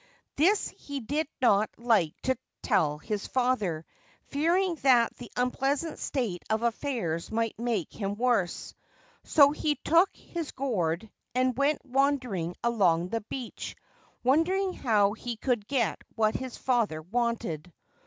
[0.35, 3.85] This he did not like to tell his father,
[4.29, 8.73] fearing that the unpleasant state of affairs might make him worse.
[9.23, 13.75] So he took his gourd, and went wandering along the beach,
[14.23, 17.71] wondering how he could get what his father wanted.